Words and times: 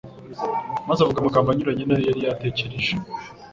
maze 0.87 0.99
avuga 1.01 1.17
amagambo 1.19 1.47
anyuranye 1.49 1.83
n'ayo 1.85 2.03
yari 2.09 2.21
yatekereje. 2.25 2.93